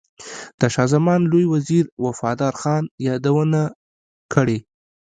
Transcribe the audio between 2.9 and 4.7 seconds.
یادونه کړې.